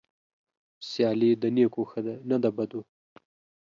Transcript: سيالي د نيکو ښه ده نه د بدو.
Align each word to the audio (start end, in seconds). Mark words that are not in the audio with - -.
سيالي 0.89 1.31
د 1.41 1.43
نيکو 1.55 1.81
ښه 1.89 1.99
ده 2.05 2.15
نه 2.29 2.37
د 2.43 2.45
بدو. 2.57 2.81